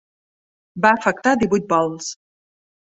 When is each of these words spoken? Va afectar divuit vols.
Va 0.85 0.93
afectar 1.01 1.35
divuit 1.45 1.71
vols. 1.77 2.11